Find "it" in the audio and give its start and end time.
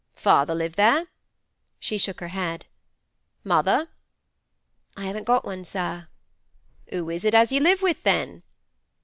7.23-7.35